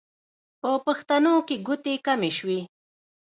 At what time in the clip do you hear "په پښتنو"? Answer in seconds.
0.61-1.35